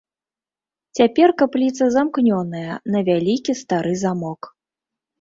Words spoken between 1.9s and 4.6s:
замкнёная на вялікі стары замок.